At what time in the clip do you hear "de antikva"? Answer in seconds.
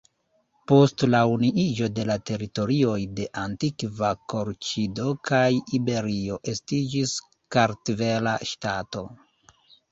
3.19-4.11